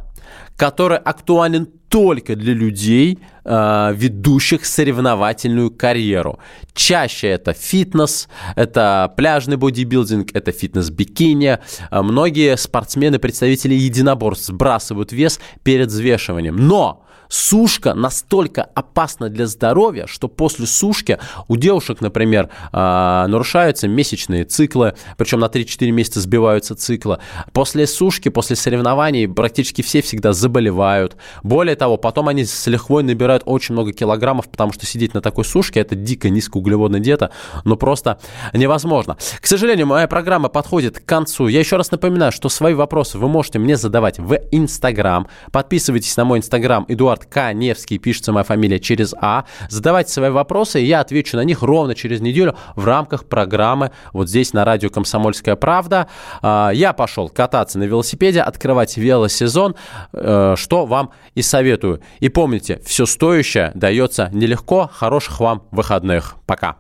[0.57, 6.39] который актуален только для людей, э, ведущих соревновательную карьеру.
[6.73, 11.59] Чаще это фитнес, это пляжный бодибилдинг, это фитнес-бикини.
[11.91, 16.55] Э, многие спортсмены, представители единоборств сбрасывают вес перед взвешиванием.
[16.55, 21.17] Но сушка настолько опасна для здоровья, что после сушки
[21.47, 27.17] у девушек, например, а, нарушаются месячные циклы, причем на 3-4 месяца сбиваются циклы.
[27.51, 31.17] После сушки, после соревнований практически все всегда заболевают.
[31.41, 35.45] Более того, потом они с лихвой набирают очень много килограммов, потому что сидеть на такой
[35.45, 37.31] сушке– это дико низкоуглеводная диета,
[37.63, 38.19] но просто
[38.53, 39.17] невозможно.
[39.39, 41.47] К сожалению, моя программа подходит к концу.
[41.47, 45.27] Я еще раз напоминаю, что свои вопросы вы можете мне задавать в Инстаграм.
[45.51, 49.45] Подписывайтесь на мой Инстаграм Эдуард Каневский, пишется моя фамилия через А.
[49.69, 54.29] Задавайте свои вопросы, и я отвечу на них ровно через неделю в рамках программы вот
[54.29, 56.07] здесь на радио «Комсомольская правда».
[56.41, 59.75] А, Я пошел кататься на велосипеде, открывать велосезон,
[60.13, 62.01] э, что вам и советую.
[62.19, 64.89] И помните, все стоящее дается нелегко.
[64.93, 66.35] Хороших вам выходных.
[66.45, 66.75] Пока.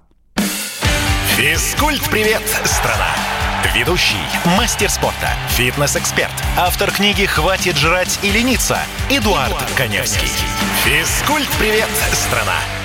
[1.37, 3.15] Физкульт-привет, страна!
[3.73, 4.17] Ведущий,
[4.57, 8.77] мастер спорта, фитнес-эксперт, автор книги «Хватит жрать и лениться»
[9.09, 10.27] Эдуард Коневский.
[10.83, 12.82] Физкульт-привет, страна!